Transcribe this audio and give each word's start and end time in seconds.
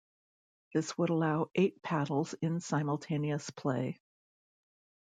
This 0.73 0.97
would 0.97 1.11
allow 1.11 1.51
eight 1.53 1.83
paddles 1.83 2.33
in 2.41 2.59
simultaneous 2.59 3.51
play. 3.51 3.99